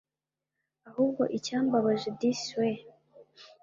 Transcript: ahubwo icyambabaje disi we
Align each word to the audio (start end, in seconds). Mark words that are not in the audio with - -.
ahubwo 0.89 1.23
icyambabaje 1.37 2.07
disi 2.19 2.53
we 2.61 2.69